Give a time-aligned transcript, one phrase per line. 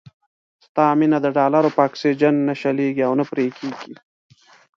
[0.65, 3.93] ستا مينه د ډالرو په اکسيجن نه شلېږي او نه پرې کېږي.